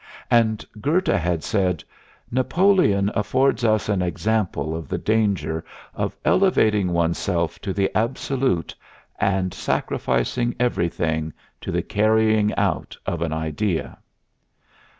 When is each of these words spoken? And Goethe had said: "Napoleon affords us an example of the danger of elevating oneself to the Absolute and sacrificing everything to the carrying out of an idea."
And 0.31 0.65
Goethe 0.81 1.05
had 1.15 1.43
said: 1.43 1.83
"Napoleon 2.31 3.11
affords 3.13 3.63
us 3.63 3.87
an 3.87 4.01
example 4.01 4.75
of 4.75 4.87
the 4.87 4.97
danger 4.97 5.63
of 5.93 6.17
elevating 6.25 6.91
oneself 6.91 7.59
to 7.59 7.71
the 7.71 7.95
Absolute 7.95 8.73
and 9.19 9.53
sacrificing 9.53 10.55
everything 10.59 11.33
to 11.61 11.71
the 11.71 11.83
carrying 11.83 12.51
out 12.55 12.97
of 13.05 13.21
an 13.21 13.31
idea." 13.31 13.99